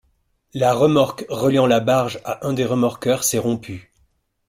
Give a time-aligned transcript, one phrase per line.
[0.55, 3.93] La remorque reliant la barge à un des remorqueurs s'est rompue.